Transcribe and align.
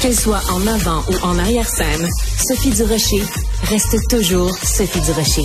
Qu'elle 0.00 0.14
soit 0.14 0.42
en 0.52 0.64
avant 0.68 1.02
ou 1.10 1.24
en 1.24 1.36
arrière-scène, 1.40 2.08
Sophie 2.46 2.70
Durocher 2.70 3.20
reste 3.64 3.96
toujours 4.08 4.54
Sophie 4.56 5.00
Durocher. 5.00 5.42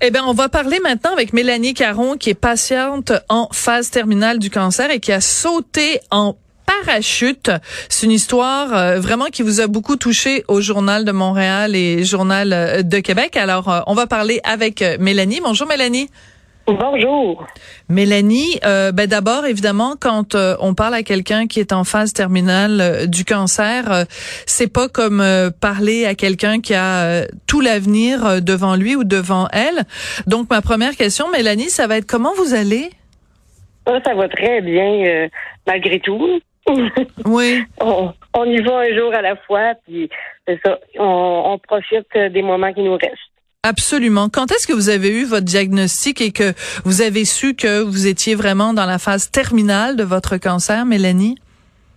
Eh 0.00 0.10
bien, 0.10 0.24
on 0.26 0.32
va 0.32 0.48
parler 0.48 0.80
maintenant 0.80 1.12
avec 1.12 1.32
Mélanie 1.32 1.74
Caron, 1.74 2.16
qui 2.16 2.30
est 2.30 2.34
patiente 2.34 3.12
en 3.28 3.48
phase 3.52 3.90
terminale 3.90 4.40
du 4.40 4.50
cancer 4.50 4.90
et 4.90 4.98
qui 4.98 5.12
a 5.12 5.20
sauté 5.20 6.00
en 6.10 6.36
parachute. 6.66 7.52
C'est 7.88 8.06
une 8.06 8.12
histoire 8.12 8.74
euh, 8.74 8.98
vraiment 8.98 9.26
qui 9.26 9.42
vous 9.42 9.60
a 9.60 9.68
beaucoup 9.68 9.94
touché 9.94 10.44
au 10.48 10.60
Journal 10.60 11.04
de 11.04 11.12
Montréal 11.12 11.76
et 11.76 12.04
Journal 12.04 12.52
euh, 12.52 12.82
de 12.82 12.98
Québec. 12.98 13.36
Alors, 13.36 13.68
euh, 13.68 13.80
on 13.86 13.94
va 13.94 14.08
parler 14.08 14.40
avec 14.42 14.84
Mélanie. 14.98 15.40
Bonjour 15.40 15.68
Mélanie. 15.68 16.10
Bonjour. 16.66 17.46
Mélanie, 17.88 18.58
euh, 18.64 18.90
ben 18.90 19.06
d'abord 19.06 19.46
évidemment 19.46 19.94
quand 20.00 20.34
euh, 20.34 20.56
on 20.58 20.74
parle 20.74 20.94
à 20.94 21.04
quelqu'un 21.04 21.46
qui 21.46 21.60
est 21.60 21.72
en 21.72 21.84
phase 21.84 22.12
terminale 22.12 22.80
euh, 22.80 23.06
du 23.06 23.24
cancer, 23.24 24.04
c'est 24.46 24.72
pas 24.72 24.88
comme 24.88 25.22
parler 25.60 26.06
à 26.06 26.14
quelqu'un 26.14 26.60
qui 26.60 26.74
a 26.74 27.26
tout 27.46 27.60
l'avenir 27.60 28.42
devant 28.42 28.74
lui 28.74 28.96
ou 28.96 29.04
devant 29.04 29.46
elle. 29.52 29.84
Donc 30.26 30.50
ma 30.50 30.60
première 30.60 30.96
question 30.96 31.30
Mélanie, 31.30 31.70
ça 31.70 31.86
va 31.86 31.98
être 31.98 32.06
comment 32.06 32.34
vous 32.34 32.54
allez? 32.54 32.90
Ça 33.86 34.14
va 34.14 34.28
très 34.28 34.60
bien 34.60 35.28
malgré 35.68 36.00
tout. 36.00 36.40
oui. 37.24 37.62
On, 37.80 38.44
y 38.44 38.60
va 38.60 38.78
un 38.78 38.96
jour 38.96 39.14
à 39.14 39.22
la 39.22 39.36
fois 39.36 39.74
puis 39.86 40.10
c'est 40.48 40.58
ça, 40.64 40.80
on, 40.98 41.42
on 41.46 41.58
profite 41.58 42.08
des 42.32 42.42
moments 42.42 42.72
qui 42.72 42.82
nous 42.82 42.96
restent. 42.96 43.35
Absolument. 43.66 44.28
Quand 44.28 44.52
est-ce 44.52 44.68
que 44.68 44.72
vous 44.72 44.90
avez 44.90 45.10
eu 45.10 45.24
votre 45.24 45.44
diagnostic 45.44 46.20
et 46.20 46.30
que 46.30 46.52
vous 46.84 47.02
avez 47.02 47.24
su 47.24 47.56
que 47.56 47.82
vous 47.82 48.06
étiez 48.06 48.36
vraiment 48.36 48.72
dans 48.72 48.86
la 48.86 49.00
phase 49.00 49.28
terminale 49.28 49.96
de 49.96 50.04
votre 50.04 50.36
cancer, 50.36 50.86
Mélanie? 50.86 51.36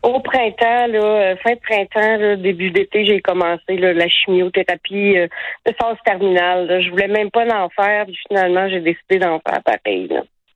Au 0.01 0.19
printemps, 0.19 0.87
là, 0.87 1.03
euh, 1.03 1.35
fin 1.43 1.51
de 1.51 1.59
printemps, 1.59 2.41
début 2.41 2.71
d'été, 2.71 3.05
j'ai 3.05 3.21
commencé 3.21 3.77
la 3.77 4.07
chimiothérapie 4.07 5.17
euh, 5.17 5.27
de 5.67 5.75
phase 5.79 5.97
terminale. 6.03 6.81
Je 6.83 6.89
voulais 6.89 7.07
même 7.07 7.29
pas 7.29 7.45
l'en 7.45 7.69
faire, 7.69 8.05
puis 8.05 8.17
finalement, 8.27 8.67
j'ai 8.67 8.79
décidé 8.79 9.19
d'en 9.19 9.39
faire 9.47 9.61
pareil. 9.63 10.09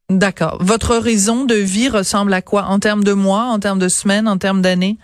D'accord. 0.09 0.57
Votre 0.61 0.95
horizon 0.97 1.45
de 1.45 1.55
vie 1.55 1.89
ressemble 1.89 2.33
à 2.33 2.41
quoi? 2.41 2.63
En 2.63 2.79
termes 2.79 3.03
de 3.03 3.13
mois, 3.13 3.43
en 3.51 3.59
termes 3.59 3.79
de 3.79 3.87
semaines, 3.87 4.27
en 4.27 4.37
termes 4.37 4.63
d'années? 4.63 4.97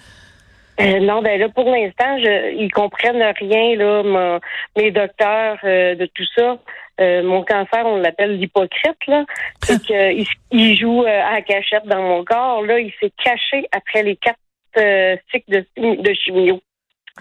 Euh, 0.80 0.99
non, 0.99 1.22
ben 1.22 1.39
là, 1.39 1.49
pour 1.49 1.69
l'instant, 1.69 2.17
je, 2.19 2.55
ils 2.55 2.72
comprennent 2.72 3.22
rien, 3.38 3.75
là, 3.75 4.39
mes 4.77 4.91
docteurs 4.91 5.58
euh, 5.63 5.95
de 5.95 6.05
tout 6.05 6.25
ça. 6.38 6.58
Euh, 7.02 7.23
mon 7.23 7.44
cancer, 7.44 7.85
on 7.85 7.97
l'appelle 7.97 8.38
l'hypocrite, 8.38 9.07
là. 9.07 9.25
C'est 9.63 9.81
qu'il 9.81 10.25
il 10.52 10.77
joue 10.77 11.03
à 11.03 11.33
la 11.33 11.41
cachette 11.41 11.85
dans 11.85 12.02
mon 12.02 12.23
corps. 12.23 12.63
Là, 12.63 12.80
il 12.80 12.94
s'est 13.00 13.11
caché 13.23 13.67
après 13.72 14.03
les 14.03 14.16
quatre 14.16 14.39
cycles 15.31 15.66
de, 15.77 16.02
de 16.02 16.13
chimio. 16.13 16.61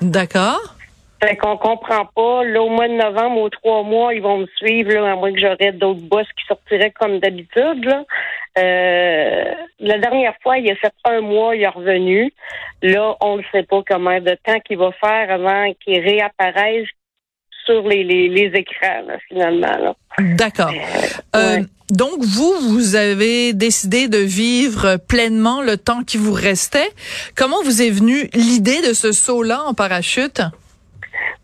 D'accord. 0.01 0.78
Fait 1.21 1.37
qu'on 1.37 1.57
comprend 1.57 2.07
pas. 2.15 2.45
Là, 2.45 2.63
au 2.63 2.69
mois 2.69 2.87
de 2.87 2.95
novembre, 2.95 3.41
aux 3.41 3.49
trois 3.49 3.83
mois, 3.83 4.15
ils 4.15 4.23
vont 4.23 4.39
me 4.39 4.47
suivre, 4.57 4.93
là, 4.93 5.13
à 5.13 5.17
moins 5.17 5.33
que 5.33 5.41
j'aurais 5.41 5.73
d'autres 5.73 6.01
boss 6.01 6.27
qui 6.39 6.47
sortiraient 6.47 6.93
comme 6.93 7.19
d'habitude. 7.19 7.85
Là. 7.85 8.05
Euh, 8.59 9.45
la 9.81 9.99
dernière 9.99 10.35
fois, 10.43 10.59
il 10.59 10.71
a 10.71 10.77
fait 10.77 10.93
un 11.05 11.21
mois, 11.21 11.57
il 11.57 11.63
est 11.63 11.69
revenu. 11.69 12.33
Là, 12.83 13.17
on 13.21 13.39
ne 13.39 13.43
sait 13.53 13.65
pas 13.65 13.83
combien 13.89 14.21
de 14.21 14.37
temps 14.45 14.61
qu'il 14.61 14.79
va 14.79 14.93
faire 14.93 15.31
avant 15.31 15.73
qu'il 15.85 16.01
réapparaisse 16.01 16.87
sur 17.65 17.87
les, 17.87 18.05
les, 18.05 18.51
écrans, 18.55 19.03
finalement. 19.29 19.95
D'accord. 20.19 20.73
Euh, 20.73 21.59
euh, 21.59 21.63
donc, 21.91 22.21
vous, 22.21 22.55
vous 22.61 22.95
avez 22.95 23.53
décidé 23.53 24.09
de 24.09 24.19
vivre 24.19 24.97
pleinement 24.97 25.61
le 25.63 25.77
temps 25.77 26.03
qui 26.03 26.17
vous 26.17 26.33
restait. 26.33 26.91
Comment 27.37 27.63
vous 27.65 27.83
est 27.83 27.91
venue 27.91 28.31
l'idée 28.35 28.81
de 28.89 28.95
ce 28.95 29.13
saut-là 29.13 29.65
en 29.65 29.75
parachute? 29.75 30.41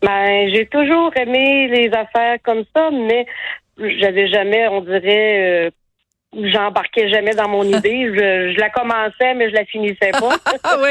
Ben, 0.04 0.50
j'ai 0.52 0.66
toujours 0.66 1.16
aimé 1.16 1.68
les 1.68 1.90
affaires 1.94 2.36
comme 2.44 2.64
ça, 2.76 2.90
mais 2.90 3.24
j'avais 3.78 4.28
jamais, 4.28 4.68
on 4.68 4.82
dirait, 4.82 5.66
euh, 5.66 5.70
j'embarquais 6.34 7.08
jamais 7.08 7.34
dans 7.34 7.48
mon 7.48 7.62
idée. 7.78 8.12
Je, 8.14 8.60
la 8.60 8.68
commençais, 8.68 9.32
mais 9.34 9.48
je 9.48 9.54
la 9.54 9.64
finissais 9.64 10.10
pas. 10.10 10.36
ah 10.62 10.76
oui, 10.82 10.90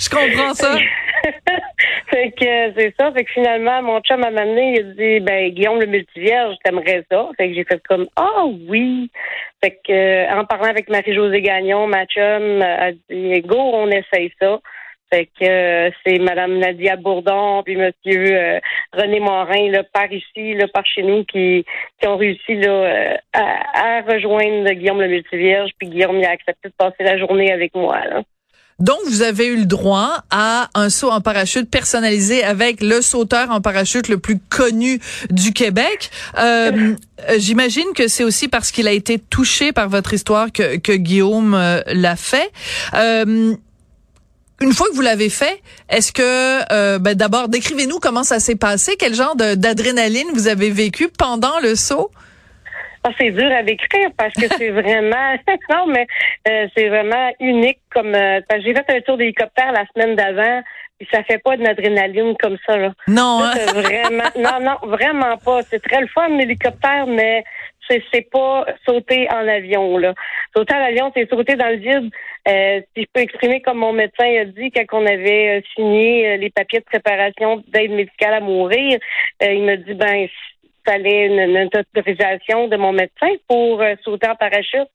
je 0.00 0.08
comprends 0.08 0.54
ça. 0.54 0.76
fait 2.10 2.30
que 2.30 2.72
c'est 2.74 2.94
ça. 2.98 3.12
Fait 3.12 3.24
que 3.24 3.32
finalement, 3.32 3.82
mon 3.82 4.00
chum 4.00 4.20
m'a 4.20 4.28
amené, 4.28 4.76
il 4.76 4.78
a 4.78 4.82
dit 4.82 5.20
ben 5.20 5.50
Guillaume 5.50 5.80
le 5.80 5.86
multivierge, 5.86 6.56
t'aimerais 6.64 7.04
ça? 7.10 7.28
Fait 7.36 7.48
que 7.48 7.54
j'ai 7.54 7.64
fait 7.64 7.82
comme 7.86 8.06
Ah 8.16 8.44
oui. 8.68 9.10
Fait 9.62 9.78
que 9.86 9.92
euh, 9.92 10.40
en 10.40 10.46
parlant 10.46 10.70
avec 10.70 10.88
Marie-Josée 10.88 11.42
Gagnon, 11.42 11.86
ma 11.86 12.06
chum 12.06 12.62
a 12.62 12.92
dit 12.92 13.40
Go, 13.42 13.58
on 13.58 13.90
essaye 13.90 14.32
ça. 14.40 14.58
Fait 15.14 15.26
que 15.26 15.44
euh, 15.44 15.90
c'est 16.04 16.18
Madame 16.18 16.58
Nadia 16.58 16.96
Bourdon 16.96 17.62
puis 17.62 17.76
Monsieur 17.76 18.36
euh, 18.36 18.58
René 18.92 19.20
Morin 19.20 19.70
là, 19.70 19.84
par 19.92 20.12
ici, 20.12 20.54
là, 20.54 20.66
par 20.66 20.84
chez 20.84 21.04
nous, 21.04 21.24
qui, 21.24 21.64
qui 22.00 22.08
ont 22.08 22.16
réussi 22.16 22.56
là, 22.56 22.68
euh, 22.68 23.14
à, 23.32 24.00
rejoindre 24.00 24.68
Guillaume 24.72 25.00
le 25.00 25.06
Multivierge, 25.06 25.70
puis 25.78 25.88
Guillaume 25.88 26.20
a 26.24 26.30
accepté 26.30 26.68
de 26.68 26.74
passer 26.76 27.04
la 27.04 27.16
journée 27.16 27.52
avec 27.52 27.76
moi. 27.76 28.04
Là. 28.06 28.22
Donc, 28.80 28.98
vous 29.06 29.22
avez 29.22 29.46
eu 29.46 29.56
le 29.58 29.66
droit 29.66 30.24
à 30.32 30.68
un 30.74 30.90
saut 30.90 31.12
en 31.12 31.20
parachute 31.20 31.70
personnalisé 31.70 32.42
avec 32.42 32.82
le 32.82 33.00
sauteur 33.00 33.52
en 33.52 33.60
parachute 33.60 34.08
le 34.08 34.18
plus 34.18 34.40
connu 34.40 34.98
du 35.30 35.52
Québec. 35.52 36.10
Euh, 36.40 36.96
J'imagine 37.38 37.92
que 37.94 38.08
c'est 38.08 38.24
aussi 38.24 38.48
parce 38.48 38.72
qu'il 38.72 38.88
a 38.88 38.92
été 38.92 39.20
touché 39.20 39.70
par 39.70 39.88
votre 39.88 40.12
histoire 40.12 40.50
que, 40.50 40.76
que 40.78 40.92
Guillaume 40.92 41.56
l'a 41.86 42.16
fait. 42.16 42.50
Euh, 42.94 43.54
une 44.60 44.72
fois 44.72 44.86
que 44.88 44.94
vous 44.94 45.02
l'avez 45.02 45.30
fait, 45.30 45.60
est-ce 45.88 46.12
que 46.12 46.72
euh, 46.72 46.98
ben 46.98 47.14
d'abord 47.14 47.48
décrivez-nous 47.48 47.98
comment 47.98 48.22
ça 48.22 48.38
s'est 48.38 48.56
passé, 48.56 48.96
quel 48.98 49.14
genre 49.14 49.36
d'adrénaline 49.36 50.28
vous 50.32 50.48
avez 50.48 50.70
vécu 50.70 51.08
pendant 51.08 51.58
le 51.60 51.74
saut? 51.74 52.10
Ah, 53.06 53.10
c'est 53.20 53.32
dur 53.32 53.50
à 53.52 53.62
décrire 53.62 54.08
parce 54.16 54.32
que 54.32 54.46
c'est 54.56 54.70
vraiment 54.82 55.36
non 55.70 55.86
mais 55.88 56.06
euh, 56.48 56.66
c'est 56.74 56.88
vraiment 56.88 57.30
unique 57.38 57.80
comme 57.92 58.14
euh, 58.14 58.40
j'ai 58.64 58.72
fait 58.72 58.84
un 58.88 59.00
tour 59.02 59.18
d'hélicoptère 59.18 59.72
la 59.72 59.84
semaine 59.94 60.16
d'avant 60.16 60.62
et 61.00 61.06
ça 61.12 61.22
fait 61.24 61.38
pas 61.38 61.56
de 61.56 61.62
l'adrénaline 61.64 62.34
comme 62.40 62.56
ça 62.66 62.78
là. 62.78 62.92
Non. 63.08 63.42
hein? 63.42 63.52
vraiment 63.74 64.30
non 64.38 64.58
non 64.60 64.88
vraiment 64.88 65.36
pas. 65.36 65.60
C'est 65.68 65.82
très 65.82 66.00
le 66.00 66.06
fun 66.06 66.28
l'hélicoptère 66.28 67.06
mais 67.06 67.44
c'est 67.90 68.02
c'est 68.12 68.30
pas 68.30 68.64
sauter 68.86 69.28
en 69.30 69.46
avion 69.48 69.98
là. 69.98 70.14
Sauter 70.56 70.74
en 70.74 70.84
avion, 70.84 71.12
c'est 71.14 71.28
sauter 71.28 71.56
dans 71.56 71.68
le 71.68 71.76
vide. 71.76 72.10
Euh, 72.46 72.80
si 72.94 73.02
je 73.02 73.06
peux 73.12 73.20
exprimer 73.20 73.62
comme 73.62 73.78
mon 73.78 73.94
médecin 73.94 74.26
a 74.40 74.44
dit 74.44 74.70
quand 74.70 75.00
on 75.00 75.06
avait 75.06 75.58
euh, 75.58 75.62
signé 75.74 76.28
euh, 76.28 76.36
les 76.36 76.50
papiers 76.50 76.80
de 76.80 76.84
préparation 76.84 77.64
d'aide 77.68 77.92
médicale 77.92 78.34
à 78.34 78.40
mourir, 78.40 78.98
il 79.40 79.62
m'a 79.62 79.76
dit 79.76 79.94
ben 79.94 80.28
fallait 80.84 81.26
une, 81.26 81.40
une, 81.40 81.70
autorisation 81.74 82.68
de 82.68 82.76
mon 82.76 82.92
médecin 82.92 83.30
pour 83.48 83.82
sauter 84.02 84.28
en 84.28 84.36
parachute. 84.36 84.88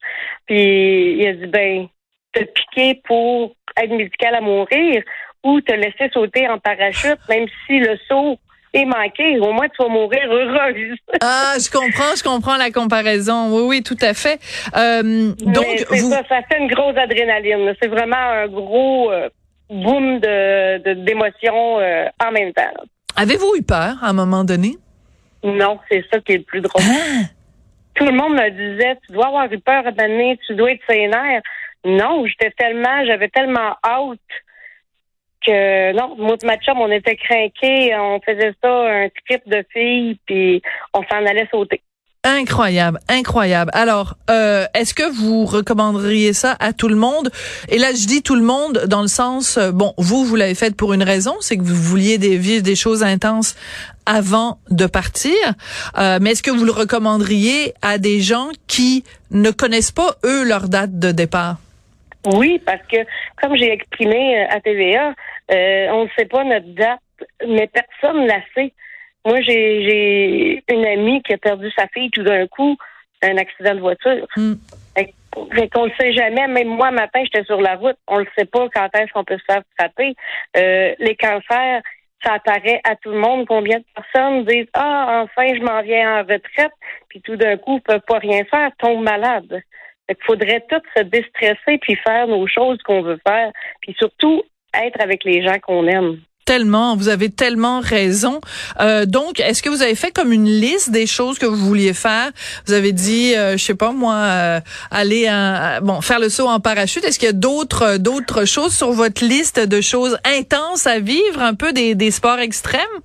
Puis 0.46 1.14
il 1.20 1.28
a 1.28 1.34
dit 1.34 1.48
ben 1.48 1.88
te 2.34 2.44
piquer 2.44 3.02
pour 3.06 3.56
aide 3.82 3.92
médicale 3.92 4.36
à 4.36 4.42
mourir 4.42 5.02
ou 5.44 5.60
te 5.62 5.74
laisser 5.74 6.10
sauter 6.14 6.48
en 6.48 6.60
parachute, 6.60 7.20
même 7.30 7.48
si 7.66 7.80
le 7.80 7.98
saut 8.08 8.38
et 8.74 8.86
manqué. 8.86 9.40
Au 9.40 9.52
moins, 9.52 9.68
tu 9.70 9.82
vas 9.82 9.90
mourir 9.90 10.32
heureuse. 10.32 10.98
ah, 11.22 11.56
je 11.58 11.70
comprends, 11.70 12.16
je 12.16 12.24
comprends 12.24 12.58
la 12.58 12.72
comparaison. 12.72 13.56
Oui, 13.56 13.64
oui, 13.68 13.84
tout 13.84 13.98
à 14.02 14.14
fait. 14.14 14.40
Euh, 14.76 15.34
donc, 15.40 15.66
vous... 15.90 16.10
ça, 16.10 16.24
ça 16.28 16.42
fait 16.50 16.60
une 16.60 16.68
grosse 16.68 16.98
adrénaline. 16.98 17.74
C'est 17.82 17.90
vraiment 17.90 18.16
un 18.16 18.48
gros 18.48 19.12
euh, 19.12 19.30
boom 19.70 20.20
de 20.20 20.94
d'émotions 21.06 21.80
euh, 21.80 22.06
en 22.24 22.32
même 22.32 22.54
temps. 22.54 22.84
Avez-vous 23.16 23.56
eu 23.58 23.64
peur 23.64 23.98
à 24.02 24.10
un 24.10 24.14
moment 24.14 24.44
donné? 24.44 24.78
Non, 25.44 25.80
c'est 25.90 26.04
ça 26.12 26.20
qui 26.20 26.34
est 26.34 26.38
le 26.38 26.44
plus 26.44 26.62
drôle. 26.62 26.82
Ah! 26.86 27.26
Tout 27.96 28.06
le 28.06 28.12
monde 28.12 28.34
me 28.34 28.50
disait, 28.50 28.98
tu 29.06 29.14
dois 29.14 29.28
avoir 29.28 29.52
eu 29.52 29.60
peur 29.60 29.86
à 29.86 29.92
donner, 29.92 30.40
tu 30.46 30.56
dois 30.56 30.72
être 30.72 30.82
sénère. 30.90 31.42
Non, 31.86 32.26
j'étais 32.26 32.52
tellement, 32.52 33.06
j'avais 33.06 33.30
tellement 33.30 33.76
hâte 33.84 34.20
que 35.46 35.94
non, 35.94 36.16
moi 36.18 36.36
et 36.42 36.46
ma 36.46 36.58
chum, 36.58 36.80
on 36.80 36.92
était 36.92 37.16
craqués, 37.16 37.96
on 37.98 38.20
faisait 38.22 38.54
ça, 38.62 38.70
un 38.70 39.08
trip 39.26 39.42
de 39.48 39.64
filles, 39.72 40.20
puis 40.26 40.62
on 40.94 41.02
s'en 41.04 41.26
allait 41.26 41.48
sauter. 41.52 41.82
Incroyable, 42.26 43.00
incroyable. 43.08 43.72
Alors, 43.74 44.18
euh, 44.30 44.66
est-ce 44.74 44.94
que 44.94 45.10
vous 45.10 45.46
recommanderiez 45.46 46.34
ça 46.34 46.58
à 46.60 46.74
tout 46.74 46.90
le 46.90 46.98
monde? 46.98 47.32
Et 47.70 47.78
là, 47.78 47.94
je 47.94 48.06
dis 48.08 48.22
tout 48.22 48.36
le 48.36 48.42
monde 48.44 48.84
dans 48.88 49.02
le 49.02 49.08
sens, 49.08 49.58
euh, 49.58 49.72
bon, 49.72 49.94
vous, 49.98 50.26
vous 50.26 50.36
l'avez 50.36 50.54
fait 50.54 50.76
pour 50.76 50.92
une 50.92 51.04
raison, 51.04 51.38
c'est 51.40 51.56
que 51.56 51.64
vous 51.64 51.82
vouliez 51.82 52.18
vivre 52.18 52.62
des 52.62 52.76
choses 52.76 53.04
intenses 53.04 53.56
avant 54.06 54.60
de 54.70 54.86
partir. 54.86 55.34
Euh, 55.98 56.20
mais 56.22 56.32
est-ce 56.32 56.44
que 56.44 56.52
vous 56.52 56.66
le 56.66 56.74
recommanderiez 56.74 57.74
à 57.82 57.98
des 57.98 58.20
gens 58.20 58.50
qui 58.68 59.06
ne 59.32 59.52
connaissent 59.52 59.94
pas 59.94 60.18
eux 60.26 60.44
leur 60.44 60.68
date 60.68 61.00
de 61.00 61.14
départ? 61.14 61.58
Oui, 62.36 62.60
parce 62.66 62.82
que 62.88 62.98
comme 63.42 63.56
j'ai 63.56 63.72
exprimé 63.72 64.40
euh, 64.40 64.48
à 64.50 64.60
TVA, 64.60 65.14
euh, 65.52 65.88
on 65.92 66.04
ne 66.06 66.10
sait 66.18 66.26
pas 66.26 66.44
notre 66.44 66.74
date, 66.74 67.00
mais 67.48 67.68
personne 67.68 68.24
ne 68.24 68.28
la 68.28 68.42
sait. 68.56 68.74
Moi, 69.26 69.42
j'ai 69.42 70.64
une 70.70 70.86
amie 70.86 71.22
qui 71.24 71.34
a 71.34 71.38
perdu 71.38 71.70
sa 71.78 71.88
fille 71.88 72.10
tout 72.12 72.24
d'un 72.24 72.48
coup. 72.48 72.78
un 73.22 73.38
accident 73.38 73.76
de 73.76 73.82
voiture. 73.82 74.28
Mm. 74.38 74.54
Fait 75.54 75.70
qu'on 75.70 75.86
le 75.86 75.92
sait 76.00 76.14
jamais. 76.14 76.48
Même 76.48 76.70
moi, 76.70 76.92
matin, 76.92 77.22
j'étais 77.24 77.44
sur 77.46 77.62
la 77.62 77.76
route. 77.76 77.98
On 78.08 78.20
le 78.20 78.28
sait 78.38 78.46
pas 78.46 78.68
quand 78.74 78.90
est-ce 78.96 79.12
qu'on 79.12 79.24
peut 79.24 79.38
se 79.38 79.54
faire 79.54 79.62
frapper. 79.78 80.16
Euh, 80.58 80.94
les 81.00 81.16
cancers, 81.16 81.82
ça 82.24 82.34
apparaît 82.34 82.82
à 82.84 82.96
tout 82.96 83.12
le 83.12 83.20
monde. 83.20 83.46
Combien 83.48 83.80
de 83.80 83.86
personnes 83.96 84.46
disent 84.46 84.68
Ah, 84.74 85.24
enfin, 85.24 85.54
je 85.56 85.62
m'en 85.62 85.82
viens 85.82 86.20
en 86.20 86.22
retraite, 86.22 86.74
puis 87.10 87.22
tout 87.22 87.36
d'un 87.36 87.58
coup, 87.58 87.76
ne 87.76 87.80
peuvent 87.80 88.02
pas 88.08 88.20
rien 88.20 88.44
faire, 88.46 88.72
tombent 88.80 89.04
malades. 89.04 89.62
Qu'il 90.16 90.26
faudrait 90.26 90.66
tout 90.70 90.82
se 90.96 91.04
déstresser 91.04 91.78
puis 91.82 91.96
faire 91.96 92.28
nos 92.28 92.48
choses 92.48 92.80
qu'on 92.84 93.02
veut 93.02 93.20
faire, 93.26 93.52
puis 93.82 93.96
surtout 93.98 94.44
être 94.74 95.02
avec 95.02 95.24
les 95.24 95.44
gens 95.44 95.60
qu'on 95.60 95.88
aime 95.88 96.20
tellement, 96.50 96.96
vous 96.96 97.10
avez 97.10 97.30
tellement 97.30 97.80
raison. 97.80 98.42
Euh, 98.80 99.06
donc, 99.06 99.40
est-ce 99.40 99.62
que 99.62 99.70
vous 99.70 99.84
avez 99.84 99.94
fait 99.94 100.10
comme 100.10 100.34
une 100.34 100.50
liste 100.50 100.90
des 100.90 101.06
choses 101.06 101.38
que 101.38 101.46
vous 101.46 101.56
vouliez 101.56 101.94
faire? 101.94 102.32
Vous 102.66 102.74
avez 102.74 102.92
dit, 102.92 103.36
euh, 103.36 103.56
je 103.56 103.64
sais 103.64 103.76
pas 103.76 103.92
moi, 103.92 104.16
euh, 104.16 104.60
aller 104.90 105.28
un, 105.28 105.80
bon 105.82 106.02
faire 106.02 106.20
le 106.20 106.28
saut 106.28 106.48
en 106.48 106.60
parachute. 106.60 107.04
Est-ce 107.04 107.20
qu'il 107.20 107.28
y 107.28 107.30
a 107.30 107.34
d'autres 107.34 107.98
d'autres 107.98 108.46
choses 108.46 108.76
sur 108.76 108.94
votre 108.94 109.24
liste 109.24 109.60
de 109.60 109.80
choses 109.80 110.18
intenses 110.26 110.88
à 110.88 110.98
vivre, 110.98 111.40
un 111.40 111.54
peu 111.54 111.72
des, 111.72 111.94
des 111.94 112.10
sports 112.10 112.40
extrêmes? 112.40 112.98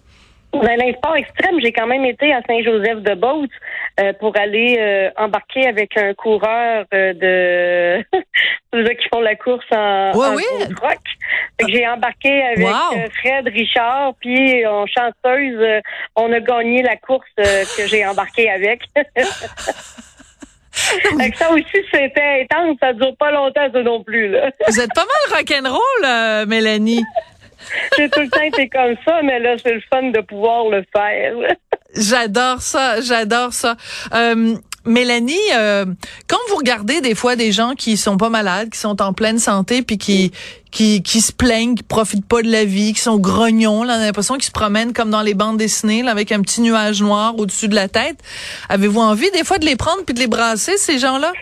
Ben, 0.62 0.76
l'insport 0.78 1.16
extrême, 1.16 1.60
j'ai 1.60 1.72
quand 1.72 1.86
même 1.86 2.04
été 2.04 2.32
à 2.32 2.40
Saint-Joseph-de-Beauce 2.46 3.48
euh, 4.00 4.12
pour 4.14 4.36
aller 4.36 4.76
euh, 4.78 5.10
embarquer 5.16 5.66
avec 5.66 5.96
un 5.96 6.14
coureur 6.14 6.84
euh, 6.92 7.12
de 7.14 8.04
ceux 8.72 8.94
qui 8.94 9.08
font 9.12 9.20
la 9.20 9.36
course 9.36 9.64
en, 9.72 10.12
ouais, 10.14 10.42
rock. 10.80 10.98
J'ai 11.68 11.86
embarqué 11.86 12.42
avec 12.42 12.66
Fred 13.20 13.48
Richard, 13.48 14.14
puis 14.20 14.66
en 14.66 14.86
chanteuse, 14.86 15.82
on 16.16 16.32
a 16.32 16.40
gagné 16.40 16.82
la 16.82 16.96
course 16.96 17.30
que 17.36 17.86
j'ai 17.86 18.04
embarqué 18.06 18.50
avec. 18.50 18.82
ça 21.36 21.50
aussi, 21.52 21.86
c'était 21.92 22.42
intense. 22.42 22.76
Ça 22.82 22.92
dure 22.92 23.16
pas 23.16 23.30
longtemps, 23.30 23.68
ça 23.72 23.82
non 23.82 24.02
plus. 24.02 24.28
Là. 24.28 24.50
Vous 24.68 24.80
êtes 24.80 24.92
pas 24.94 25.04
mal 25.04 25.38
rock'n'roll, 25.38 26.46
Mélanie. 26.48 27.04
J'ai 27.96 28.08
tout 28.08 28.20
le 28.20 28.28
temps 28.28 28.43
été 28.43 28.69
comme 28.69 28.94
ça, 29.06 29.20
mais 29.22 29.38
là, 29.40 29.56
c'est 29.62 29.75
le 29.75 29.82
fun 29.93 30.11
de 30.11 30.20
pouvoir 30.20 30.69
le 30.69 30.84
faire. 30.94 31.34
j'adore 31.96 32.61
ça, 32.61 33.00
j'adore 33.00 33.52
ça. 33.52 33.76
Euh, 34.14 34.56
Mélanie, 34.87 35.34
euh, 35.56 35.87
quand 36.28 36.37
vous 36.50 36.56
regardez 36.56 37.00
des 37.00 37.14
fois 37.14 37.37
des 37.37 37.52
gens 37.52 37.72
qui 37.75 37.96
sont 37.96 38.19
pas 38.19 38.28
malades, 38.28 38.69
qui 38.69 38.78
sont 38.78 39.00
en 39.00 39.14
pleine 39.14 39.38
santé, 39.38 39.82
puis 39.82 39.96
qui 39.96 40.31
qui, 40.70 41.02
qui 41.02 41.20
se 41.20 41.32
plaignent, 41.32 41.76
qui 41.76 41.84
profitent 41.84 42.26
pas 42.26 42.43
de 42.43 42.50
la 42.50 42.64
vie, 42.64 42.93
qui 42.94 43.00
sont 43.00 43.16
grognons, 43.16 43.84
là, 43.84 43.94
on 43.96 44.00
a 44.00 44.06
l'impression 44.06 44.34
qu'ils 44.34 44.44
se 44.44 44.50
promènent 44.50 44.93
comme 44.93 45.08
dans 45.08 45.22
les 45.22 45.34
bandes 45.34 45.56
dessinées, 45.56 46.02
là, 46.02 46.11
avec 46.11 46.32
un 46.32 46.43
petit 46.43 46.61
nuage 46.61 47.00
noir 47.00 47.38
au-dessus 47.38 47.69
de 47.69 47.76
la 47.76 47.88
tête. 47.88 48.19
Avez-vous 48.69 49.00
envie 49.00 49.31
des 49.31 49.44
fois 49.44 49.58
de 49.58 49.64
les 49.64 49.76
prendre 49.76 50.05
puis 50.05 50.14
de 50.14 50.19
les 50.19 50.26
brasser 50.26 50.76
ces 50.76 50.99
gens-là? 50.99 51.32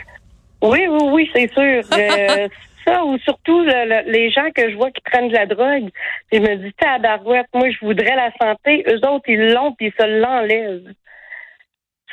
Oui, 0.60 0.80
oui, 0.86 1.00
oui, 1.10 1.30
c'est 1.34 1.50
sûr. 1.52 1.82
ça, 2.86 3.04
ou 3.04 3.18
surtout 3.18 3.62
les 3.62 4.30
gens 4.30 4.50
que 4.54 4.70
je 4.70 4.76
vois 4.76 4.90
qui 4.90 5.00
prennent 5.02 5.28
de 5.28 5.34
la 5.34 5.46
drogue, 5.46 5.90
je 6.32 6.38
me 6.38 6.56
dis, 6.56 6.72
tabarouette, 6.74 7.46
moi, 7.54 7.70
je 7.70 7.84
voudrais 7.84 8.16
la 8.16 8.30
santé. 8.40 8.84
Eux 8.88 9.00
autres, 9.08 9.28
ils 9.28 9.52
l'ont, 9.52 9.72
puis 9.72 9.86
ils 9.86 9.92
se 9.98 10.06
l'enlèvent. 10.06 10.92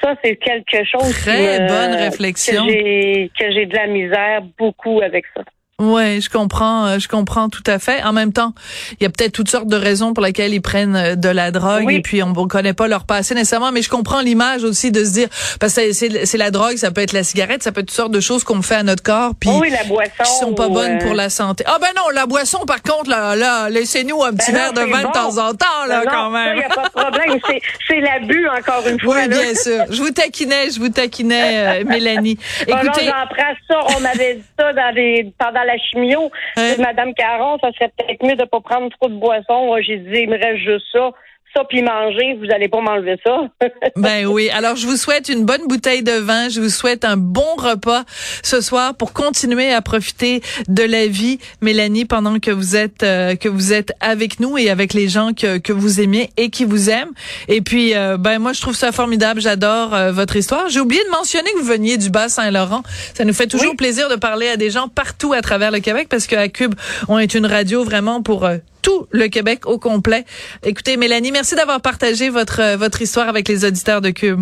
Ça, 0.02 0.16
c'est 0.24 0.38
quelque 0.38 0.86
chose 0.86 1.12
Très 1.22 1.68
bonne 1.68 1.94
réflexion. 1.94 2.66
que 2.66 3.52
j'ai 3.52 3.66
de 3.66 3.76
la 3.76 3.88
misère 3.88 4.42
beaucoup 4.58 5.02
avec 5.02 5.26
ça. 5.36 5.44
Ouais, 5.80 6.20
je 6.22 6.30
comprends, 6.30 6.88
euh, 6.88 7.00
je 7.00 7.08
comprends 7.08 7.48
tout 7.48 7.64
à 7.66 7.80
fait. 7.80 8.04
En 8.04 8.12
même 8.12 8.34
temps, 8.34 8.54
il 9.00 9.04
y 9.04 9.06
a 9.06 9.10
peut-être 9.10 9.32
toutes 9.32 9.50
sortes 9.50 9.68
de 9.68 9.78
raisons 9.78 10.14
pour 10.14 10.24
lesquelles 10.24 10.54
ils 10.54 10.62
prennent 10.62 10.96
euh, 10.96 11.16
de 11.16 11.30
la 11.30 11.52
drogue 11.52 11.90
et 11.90 12.02
puis 12.02 12.22
on 12.22 12.32
ne 12.32 12.48
connaît 12.48 12.74
pas 12.74 12.90
leur 12.90 13.06
passé 13.06 13.34
nécessairement, 13.34 13.72
mais 13.72 13.82
je 13.82 13.90
comprends 13.90 14.20
l'image 14.20 14.66
aussi 14.66 14.92
de 14.92 15.06
se 15.06 15.14
dire 15.14 15.30
parce 15.60 15.74
que 15.76 15.94
c'est 15.94 16.38
la 16.38 16.52
drogue, 16.52 16.76
ça 16.76 16.92
peut 16.92 17.02
être 17.02 17.14
la 17.14 17.24
cigarette, 17.24 17.64
ça 17.64 17.72
peut 17.72 17.80
être 17.80 17.88
toutes 17.88 17.96
sortes 17.96 18.12
de 18.12 18.20
choses 18.20 18.44
qu'on 18.44 18.62
fait 18.62 18.76
à 18.76 18.84
notre 18.84 19.04
corps 19.04 19.32
puis 19.40 19.50
oui, 19.50 19.70
la 19.70 19.86
boisson, 19.86 20.12
qui 20.24 20.32
sont 20.32 20.54
pas 20.54 20.68
bonnes 20.68 20.98
pour 20.98 21.12
euh, 21.12 21.16
la 21.16 21.30
santé. 21.30 21.64
Ah 21.66 21.78
ben 21.80 21.88
non, 21.96 22.10
la 22.14 22.26
boisson 22.26 22.66
par 22.66 22.82
contre 22.82 23.10
là, 23.10 23.38
là 23.38 23.70
laissez-nous 23.70 24.22
un 24.22 24.34
petit 24.34 24.52
ben 24.52 24.58
verre 24.58 24.74
de 24.74 24.82
vin 24.82 25.04
de 25.04 25.14
temps 25.14 25.38
en 25.38 25.54
temps 25.54 25.86
là 25.88 26.02
ben 26.04 26.12
quand 26.12 26.30
même. 26.30 26.58
Il 26.58 26.62
y 26.62 26.64
a 26.64 26.70
pas 26.70 26.88
de 26.88 26.92
problème, 26.92 27.40
c'est 27.88 28.00
l'abus 28.02 28.50
encore 28.50 28.86
une 28.86 29.00
fois. 29.00 29.16
Oui, 29.16 29.30
bien 29.30 29.56
sûr. 29.56 29.86
Je 29.90 30.02
vous 30.02 30.12
taquinais, 30.12 30.72
je 30.72 30.80
vous 30.80 30.90
taquinais 30.90 31.86
Mélanie. 31.86 32.38
Écoutez, 32.68 33.06
j'en 33.06 33.30
ça, 33.70 33.80
on 33.96 34.00
m'avait 34.02 34.36
dit 34.36 34.44
ça 34.58 34.74
dans 34.74 34.94
les 34.94 35.32
pendant 35.38 35.64
la 35.70 35.78
chimio. 35.78 36.32
Madame 36.80 37.14
Caron, 37.14 37.58
ça 37.60 37.72
serait 37.74 37.92
peut-être 37.98 38.24
mieux 38.26 38.36
de 38.36 38.46
pas 38.46 38.60
prendre 38.62 38.90
trop 38.90 39.10
de 39.10 39.16
boissons. 39.16 39.76
J'ai 39.82 39.98
dit, 39.98 40.22
il 40.22 40.30
me 40.30 40.38
reste 40.38 40.58
juste 40.58 40.86
ça 40.92 41.12
ça 41.54 41.64
puis 41.68 41.82
manger, 41.82 42.38
vous 42.40 42.52
allez 42.54 42.68
pas 42.68 42.82
m'enlever 42.82 43.18
ça. 43.26 43.50
ben 43.96 44.26
oui. 44.26 44.50
Alors 44.50 44.76
je 44.76 44.86
vous 44.86 44.98
souhaite 44.98 45.30
une 45.30 45.46
bonne 45.46 45.68
bouteille 45.68 46.04
de 46.04 46.12
vin, 46.12 46.50
je 46.50 46.62
vous 46.62 46.70
souhaite 46.70 47.06
un 47.06 47.18
bon 47.18 47.56
repas 47.58 48.04
ce 48.44 48.62
soir 48.62 48.96
pour 48.96 49.14
continuer 49.14 49.72
à 49.72 49.82
profiter 49.82 50.42
de 50.68 50.84
la 50.84 51.08
vie, 51.08 51.40
Mélanie, 51.62 52.06
pendant 52.06 52.40
que 52.40 52.52
vous 52.52 52.76
êtes 52.76 53.04
euh, 53.04 53.36
que 53.36 53.50
vous 53.50 53.74
êtes 53.74 53.94
avec 54.00 54.40
nous 54.40 54.58
et 54.58 54.70
avec 54.70 54.94
les 54.94 55.08
gens 55.08 55.34
que 55.34 55.58
que 55.58 55.74
vous 55.74 56.02
aimez 56.02 56.30
et 56.38 56.50
qui 56.50 56.66
vous 56.66 56.90
aiment. 56.90 57.12
Et 57.48 57.62
puis 57.62 57.96
euh, 57.96 58.18
ben 58.18 58.40
moi 58.40 58.54
je 58.54 58.62
trouve 58.62 58.76
ça 58.76 58.92
formidable, 58.92 59.42
j'adore 59.42 59.94
euh, 59.94 60.12
votre 60.12 60.36
histoire. 60.36 60.70
J'ai 60.70 60.80
oublié 60.80 61.04
de 61.04 61.10
mentionner 61.10 61.52
que 61.52 61.60
vous 61.60 61.66
veniez 61.66 61.98
du 61.98 62.10
Bas-Saint-Laurent. 62.10 62.84
Ça 63.14 63.26
nous 63.26 63.34
fait 63.34 63.48
toujours 63.48 63.76
plaisir 63.76 64.10
de 64.10 64.16
parler 64.16 64.50
à 64.50 64.58
des 64.58 64.70
gens 64.70 64.88
partout 64.88 65.34
à 65.34 65.42
travers 65.42 65.72
le 65.72 65.80
Québec 65.80 66.08
parce 66.10 66.28
qu'à 66.28 66.48
Cube, 66.48 66.76
on 67.08 67.18
est 67.18 67.34
une 67.34 67.46
radio 67.46 67.84
vraiment 67.84 68.22
pour 68.22 68.48
tout 68.82 69.08
le 69.12 69.28
Québec 69.28 69.66
au 69.66 69.78
complet. 69.78 70.26
Écoutez, 70.64 70.98
Mélanie, 70.98 71.32
merci 71.32 71.56
d'avoir 71.56 71.82
partagé 71.82 72.30
votre, 72.30 72.76
votre 72.78 73.02
histoire 73.02 73.28
avec 73.28 73.48
les 73.48 73.66
auditeurs 73.66 74.02
de 74.02 74.10
Cube. 74.10 74.42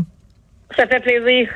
Ça 0.76 0.86
fait 0.88 1.00
plaisir. 1.00 1.50